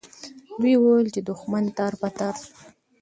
[0.59, 2.53] دوی وویل چې دښمن تار په تار سو.